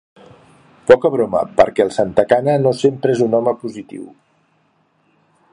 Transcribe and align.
Poca 0.91 1.11
broma, 1.15 1.41
perquè 1.59 1.85
el 1.85 1.93
Santacana 1.99 2.57
no 2.65 2.73
sempre 2.81 3.15
és 3.19 3.23
un 3.29 3.39
home 3.41 3.57
positiu. 3.67 4.11